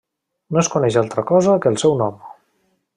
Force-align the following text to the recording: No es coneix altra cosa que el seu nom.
No 0.55 0.61
es 0.61 0.69
coneix 0.75 0.97
altra 1.03 1.25
cosa 1.33 1.57
que 1.67 1.73
el 1.75 1.81
seu 1.85 1.97
nom. 2.03 2.21